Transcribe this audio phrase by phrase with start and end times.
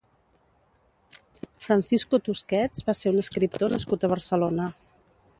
[1.65, 4.67] Francisco Tusquets va ser un escriptor nascut a Barcelona.